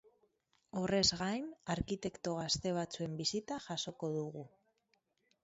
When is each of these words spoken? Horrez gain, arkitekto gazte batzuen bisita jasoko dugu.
Horrez 0.79 1.03
gain, 1.19 1.45
arkitekto 1.73 2.33
gazte 2.39 2.73
batzuen 2.79 3.15
bisita 3.21 3.61
jasoko 3.69 4.11
dugu. 4.19 4.49